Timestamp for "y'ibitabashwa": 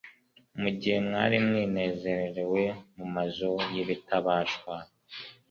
3.73-4.75